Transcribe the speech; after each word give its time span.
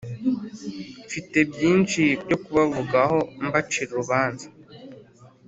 Mfite 1.05 1.37
byinshi 1.51 2.01
byo 2.23 2.37
kubavugaho 2.43 3.19
mbacira 3.47 3.89
urubanza. 3.93 4.47